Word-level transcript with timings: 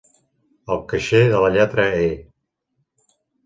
El 0.75 0.81
caixer 0.93 1.21
de 1.35 1.43
la 1.45 1.53
lletra 1.59 1.87
"e". 2.09 2.11